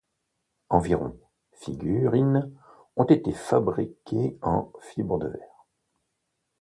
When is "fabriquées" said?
3.33-4.35